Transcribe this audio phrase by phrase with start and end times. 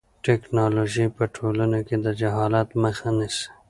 [0.25, 3.45] ټیکنالوژي په ټولنه کې د جهالت مخه نیسي.